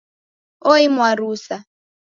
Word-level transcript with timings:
Oimwa 0.71 1.09
rusa. 1.19 1.57